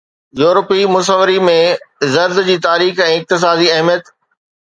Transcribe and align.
يورپي 0.43 0.77
مصوري 0.95 1.35
۾ 1.49 1.57
زرد 2.13 2.39
جي 2.47 2.55
تاريخي 2.67 3.05
۽ 3.09 3.19
اقتصادي 3.19 3.69
اهميت 3.75 4.11